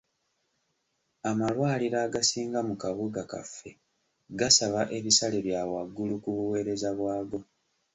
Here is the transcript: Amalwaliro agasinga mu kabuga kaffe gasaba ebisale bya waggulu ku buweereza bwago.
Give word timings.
Amalwaliro 1.29 1.97
agasinga 2.05 2.59
mu 2.67 2.75
kabuga 2.81 3.21
kaffe 3.31 3.69
gasaba 4.39 4.81
ebisale 4.97 5.37
bya 5.45 5.61
waggulu 5.71 6.15
ku 6.23 6.29
buweereza 6.37 6.89
bwago. 6.99 7.39